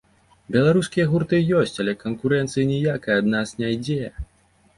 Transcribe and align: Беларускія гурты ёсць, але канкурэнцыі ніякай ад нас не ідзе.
Беларускія 0.53 1.03
гурты 1.11 1.39
ёсць, 1.59 1.73
але 1.83 1.93
канкурэнцыі 2.05 2.67
ніякай 2.73 3.21
ад 3.21 3.31
нас 3.37 3.55
не 3.61 3.69
ідзе. 3.77 4.03